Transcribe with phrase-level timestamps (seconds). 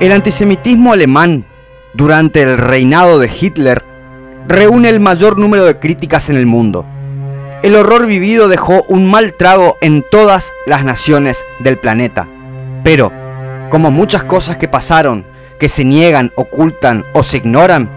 [0.00, 1.44] El antisemitismo alemán
[1.92, 3.82] durante el reinado de Hitler
[4.46, 6.86] reúne el mayor número de críticas en el mundo.
[7.64, 12.28] El horror vivido dejó un mal trago en todas las naciones del planeta.
[12.84, 13.10] Pero,
[13.70, 15.26] como muchas cosas que pasaron,
[15.58, 17.90] que se niegan, ocultan o se ignoran,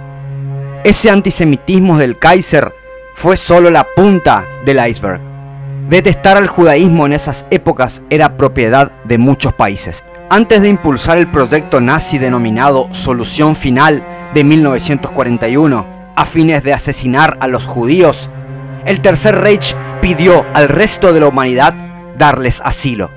[0.83, 2.73] ese antisemitismo del Kaiser
[3.13, 5.21] fue solo la punta del iceberg.
[5.87, 10.03] Detestar al judaísmo en esas épocas era propiedad de muchos países.
[10.33, 14.01] Antes de impulsar el proyecto nazi denominado Solución Final
[14.33, 15.85] de 1941,
[16.15, 18.29] a fines de asesinar a los judíos,
[18.85, 21.73] el Tercer Reich pidió al resto de la humanidad
[22.17, 23.11] darles asilo.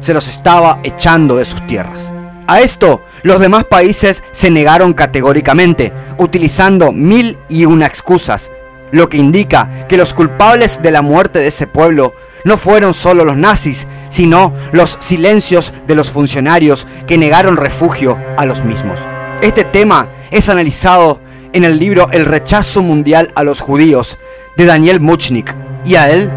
[0.00, 2.12] Se los estaba echando de sus tierras.
[2.48, 8.50] A esto, los demás países se negaron categóricamente, utilizando mil y una excusas,
[8.90, 13.24] lo que indica que los culpables de la muerte de ese pueblo no fueron solo
[13.24, 18.98] los nazis, sino los silencios de los funcionarios que negaron refugio a los mismos.
[19.40, 21.18] Este tema es analizado
[21.54, 24.18] en el libro El rechazo mundial a los judíos
[24.58, 25.54] de Daniel Muchnik
[25.86, 26.30] y a él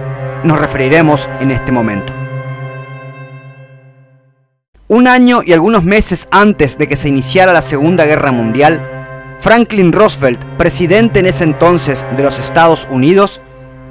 [0.45, 2.13] nos referiremos en este momento.
[4.87, 8.79] Un año y algunos meses antes de que se iniciara la Segunda Guerra Mundial,
[9.41, 13.41] Franklin Roosevelt, presidente en ese entonces de los Estados Unidos,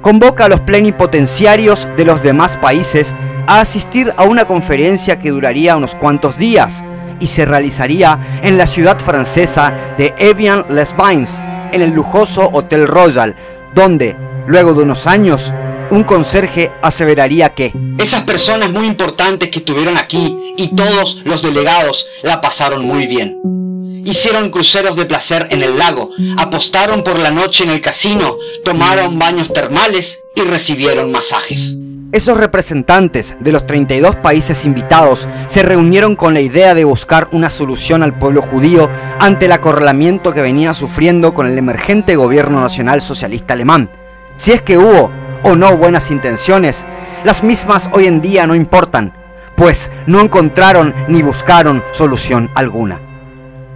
[0.05, 3.15] convoca a los plenipotenciarios de los demás países
[3.47, 6.83] a asistir a una conferencia que duraría unos cuantos días
[7.19, 11.41] y se realizaría en la ciudad francesa de Evian-les-Bains,
[11.73, 13.35] en el lujoso Hotel Royal,
[13.73, 15.51] donde, luego de unos años,
[15.89, 22.05] un conserje aseveraría que esas personas muy importantes que estuvieron aquí y todos los delegados
[22.21, 23.64] la pasaron muy bien.
[24.05, 29.17] Hicieron cruceros de placer en el lago, apostaron por la noche en el casino, tomaron
[29.17, 31.75] baños termales y recibieron masajes.
[32.11, 37.49] Esos representantes de los 32 países invitados se reunieron con la idea de buscar una
[37.49, 43.01] solución al pueblo judío ante el acorralamiento que venía sufriendo con el emergente gobierno nacional
[43.01, 43.89] socialista alemán.
[44.37, 45.11] Si es que hubo
[45.43, 46.85] o no buenas intenciones,
[47.23, 49.13] las mismas hoy en día no importan,
[49.55, 52.99] pues no encontraron ni buscaron solución alguna.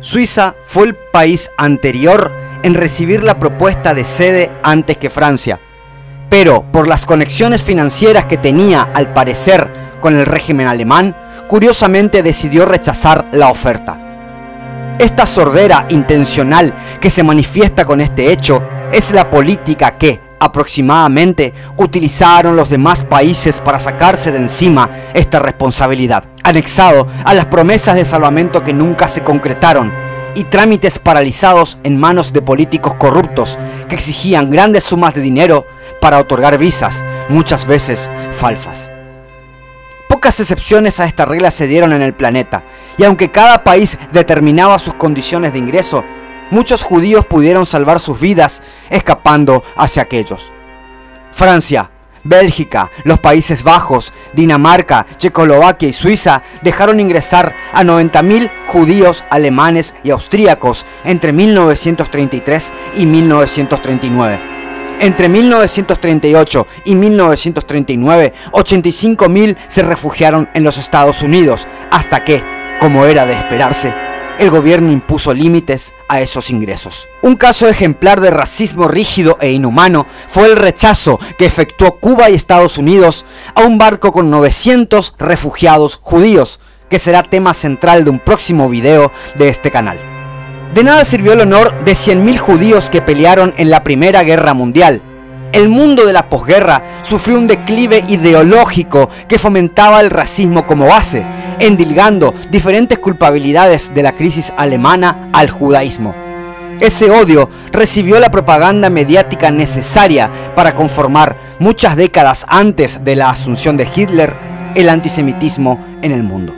[0.01, 2.31] Suiza fue el país anterior
[2.63, 5.59] en recibir la propuesta de sede antes que Francia,
[6.29, 11.15] pero por las conexiones financieras que tenía al parecer con el régimen alemán,
[11.49, 13.99] curiosamente decidió rechazar la oferta.
[14.99, 22.55] Esta sordera intencional que se manifiesta con este hecho es la política que, aproximadamente utilizaron
[22.55, 28.63] los demás países para sacarse de encima esta responsabilidad, anexado a las promesas de salvamento
[28.63, 29.91] que nunca se concretaron
[30.35, 33.57] y trámites paralizados en manos de políticos corruptos
[33.87, 35.65] que exigían grandes sumas de dinero
[35.99, 38.89] para otorgar visas, muchas veces falsas.
[40.07, 42.63] Pocas excepciones a esta regla se dieron en el planeta,
[42.97, 46.03] y aunque cada país determinaba sus condiciones de ingreso,
[46.51, 50.51] muchos judíos pudieron salvar sus vidas escapando hacia aquellos.
[51.31, 51.91] Francia,
[52.23, 60.11] Bélgica, los Países Bajos, Dinamarca, Checoslovaquia y Suiza dejaron ingresar a 90.000 judíos alemanes y
[60.11, 64.39] austríacos entre 1933 y 1939.
[64.99, 72.43] Entre 1938 y 1939, 85.000 se refugiaron en los Estados Unidos, hasta que,
[72.81, 73.93] como era de esperarse,
[74.39, 77.07] el gobierno impuso límites a esos ingresos.
[77.21, 82.35] Un caso ejemplar de racismo rígido e inhumano fue el rechazo que efectuó Cuba y
[82.35, 88.19] Estados Unidos a un barco con 900 refugiados judíos, que será tema central de un
[88.19, 89.99] próximo video de este canal.
[90.73, 95.01] De nada sirvió el honor de 100.000 judíos que pelearon en la Primera Guerra Mundial,
[95.51, 101.25] el mundo de la posguerra sufrió un declive ideológico que fomentaba el racismo como base,
[101.59, 106.13] endilgando diferentes culpabilidades de la crisis alemana al judaísmo.
[106.79, 113.75] Ese odio recibió la propaganda mediática necesaria para conformar, muchas décadas antes de la asunción
[113.75, 114.33] de Hitler,
[114.75, 116.55] el antisemitismo en el mundo.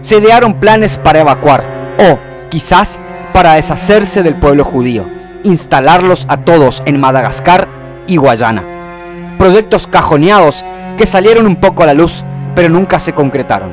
[0.00, 1.64] Se idearon planes para evacuar,
[1.98, 2.18] o
[2.48, 2.98] quizás
[3.34, 5.06] para deshacerse del pueblo judío,
[5.44, 7.79] instalarlos a todos en Madagascar
[8.10, 9.36] y Guayana.
[9.38, 10.64] Proyectos cajoneados
[10.98, 12.24] que salieron un poco a la luz,
[12.54, 13.72] pero nunca se concretaron.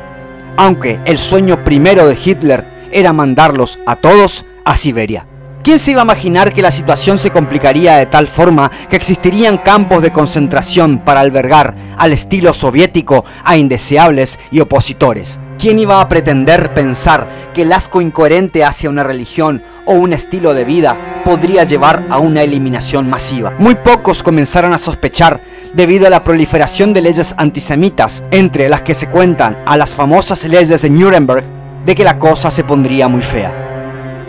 [0.55, 5.25] Aunque el sueño primero de Hitler era mandarlos a todos a Siberia.
[5.63, 9.57] ¿Quién se iba a imaginar que la situación se complicaría de tal forma que existirían
[9.57, 15.39] campos de concentración para albergar al estilo soviético a indeseables y opositores?
[15.59, 20.53] ¿Quién iba a pretender pensar que el asco incoherente hacia una religión o un estilo
[20.53, 23.55] de vida podría llevar a una eliminación masiva?
[23.57, 25.41] Muy pocos comenzaron a sospechar
[25.73, 30.45] debido a la proliferación de leyes antisemitas, entre las que se cuentan a las famosas
[30.45, 31.43] leyes de Nuremberg,
[31.83, 33.51] de que la cosa se pondría muy fea.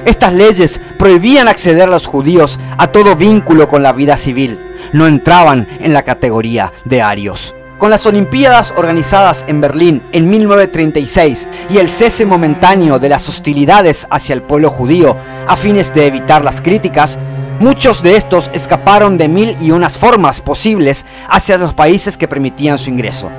[0.06, 4.58] Estas leyes prohibían acceder a los judíos a todo vínculo con la vida civil.
[4.94, 7.54] No entraban en la categoría de arios.
[7.78, 14.08] Con las Olimpiadas organizadas en Berlín en 1936 y el cese momentáneo de las hostilidades
[14.10, 15.16] hacia el pueblo judío
[15.46, 17.20] a fines de evitar las críticas,
[17.60, 22.78] muchos de estos escaparon de mil y unas formas posibles hacia los países que permitían
[22.78, 23.30] su ingreso.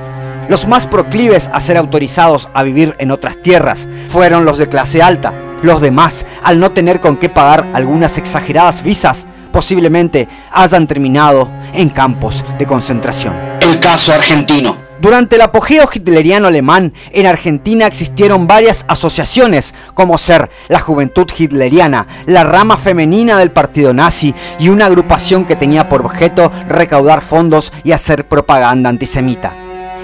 [0.47, 5.01] Los más proclives a ser autorizados a vivir en otras tierras fueron los de clase
[5.01, 5.33] alta,
[5.63, 11.89] los demás, al no tener con qué pagar algunas exageradas visas, posiblemente hayan terminado en
[11.89, 13.48] campos de concentración.
[13.89, 14.77] Argentino.
[15.01, 22.05] Durante el apogeo hitleriano alemán, en Argentina existieron varias asociaciones, como ser la Juventud Hitleriana,
[22.27, 27.73] la rama femenina del partido nazi y una agrupación que tenía por objeto recaudar fondos
[27.83, 29.55] y hacer propaganda antisemita.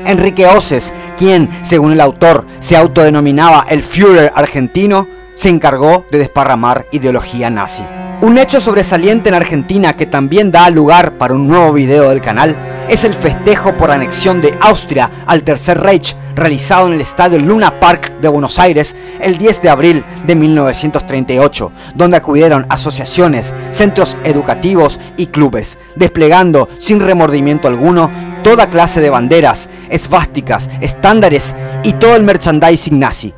[0.04, 6.88] Enrique Oces, quien, según el autor, se autodenominaba el Führer argentino, se encargó de desparramar
[6.92, 7.84] ideología nazi.
[8.22, 12.75] Un hecho sobresaliente en Argentina que también da lugar para un nuevo video del canal
[12.90, 17.80] es el festejo por anexión de Austria al Tercer Reich realizado en el estadio Luna
[17.80, 25.00] Park de Buenos Aires el 10 de abril de 1938, donde acudieron asociaciones, centros educativos
[25.18, 28.12] y clubes, desplegando sin remordimiento alguno
[28.44, 33.34] toda clase de banderas, esvásticas, estándares y todo el merchandising nazi.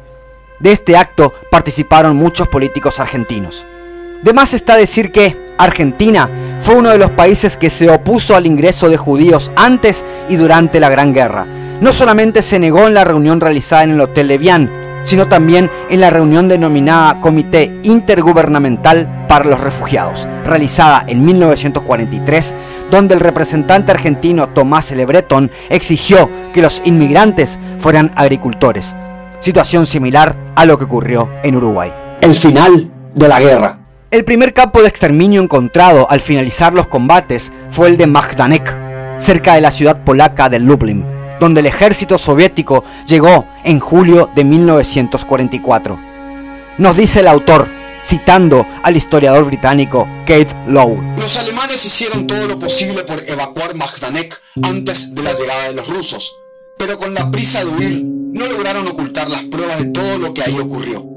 [0.60, 3.66] De este acto participaron muchos políticos argentinos.
[4.24, 6.30] De más está decir que Argentina
[6.60, 10.80] fue uno de los países que se opuso al ingreso de judíos antes y durante
[10.80, 11.46] la Gran Guerra.
[11.82, 14.70] No solamente se negó en la reunión realizada en el Hotel Levian,
[15.04, 22.56] sino también en la reunión denominada Comité Intergubernamental para los Refugiados, realizada en 1943,
[22.92, 25.06] donde el representante argentino Tomás L.
[25.06, 28.96] Breton exigió que los inmigrantes fueran agricultores
[29.40, 31.94] situación similar a lo que ocurrió en Uruguay.
[32.22, 33.87] El final de la guerra.
[34.10, 39.56] El primer campo de exterminio encontrado al finalizar los combates fue el de Majdanek, cerca
[39.56, 41.06] de la ciudad polaca de Lublin,
[41.42, 46.00] donde el ejército soviético llegó en julio de 1944.
[46.78, 47.68] Nos dice el autor,
[48.02, 51.04] citando al historiador británico Keith Lowe.
[51.18, 55.90] Los alemanes hicieron todo lo posible por evacuar Majdanek antes de la llegada de los
[55.90, 56.34] rusos,
[56.78, 60.44] pero con la prisa de huir no lograron ocultar las pruebas de todo lo que
[60.44, 61.17] ahí ocurrió.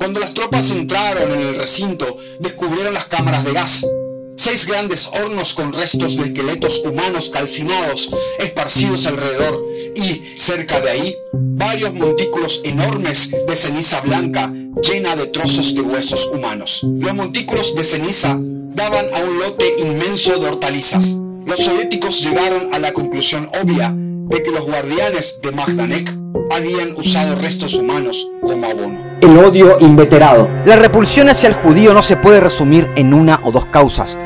[0.00, 3.86] Cuando las tropas entraron en el recinto, descubrieron las cámaras de gas,
[4.34, 8.08] seis grandes hornos con restos de esqueletos humanos calcinados
[8.38, 9.62] esparcidos alrededor
[9.94, 14.50] y, cerca de ahí, varios montículos enormes de ceniza blanca
[14.90, 16.80] llena de trozos de huesos humanos.
[16.82, 21.14] Los montículos de ceniza daban a un lote inmenso de hortalizas.
[21.44, 23.94] Los soviéticos llegaron a la conclusión obvia
[24.30, 26.12] de que los guardianes de Majdanek
[26.54, 29.04] habían usado restos humanos como abono.
[29.20, 30.48] El odio inveterado.
[30.64, 34.16] La repulsión hacia el judío no se puede resumir en una o dos causas.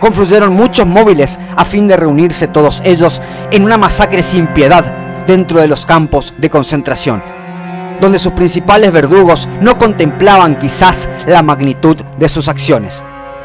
[0.00, 3.20] Confluyeron muchos móviles a fin de reunirse todos ellos
[3.52, 4.84] en una masacre sin piedad
[5.28, 7.22] dentro de los campos de concentración,
[8.00, 13.04] donde sus principales verdugos no contemplaban quizás la magnitud de sus acciones.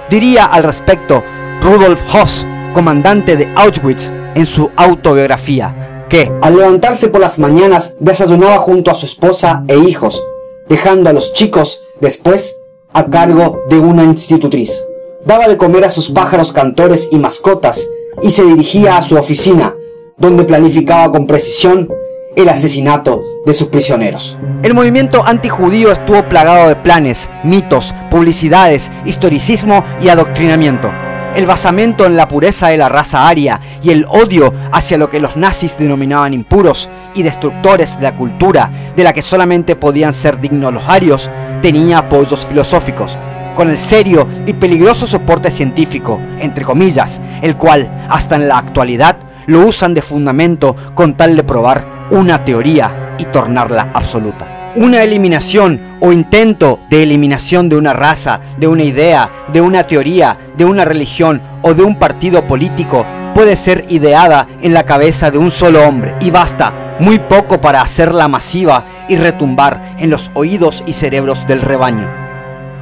[0.09, 1.23] Diría al respecto
[1.61, 8.57] Rudolf Hoss, comandante de Auschwitz, en su autobiografía, que, al levantarse por las mañanas, desayunaba
[8.57, 10.23] junto a su esposa e hijos,
[10.69, 12.61] dejando a los chicos, después,
[12.93, 14.83] a cargo de una institutriz.
[15.25, 17.87] Daba de comer a sus pájaros cantores y mascotas
[18.21, 19.75] y se dirigía a su oficina,
[20.17, 21.89] donde planificaba con precisión
[22.35, 24.37] el asesinato de sus prisioneros.
[24.63, 30.89] El movimiento antijudío estuvo plagado de planes, mitos, publicidades, historicismo y adoctrinamiento
[31.37, 35.19] el basamento en la pureza de la raza aria y el odio hacia lo que
[35.19, 40.41] los nazis denominaban impuros y destructores de la cultura, de la que solamente podían ser
[40.41, 41.29] dignos los arios,
[41.61, 43.19] tenía apoyos filosóficos,
[43.55, 49.17] con el serio y peligroso soporte científico, entre comillas, el cual, hasta en la actualidad,
[49.45, 55.81] lo usan de fundamento con tal de probar una teoría y tornarla absoluta una eliminación
[55.99, 60.85] o intento de eliminación de una raza, de una idea, de una teoría, de una
[60.85, 63.03] religión o de un partido político
[63.33, 67.81] puede ser ideada en la cabeza de un solo hombre y basta muy poco para
[67.81, 72.07] hacerla masiva y retumbar en los oídos y cerebros del rebaño.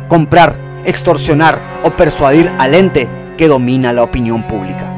[0.09, 4.94] Comprar, extorsionar o persuadir al ente que domina la opinión pública.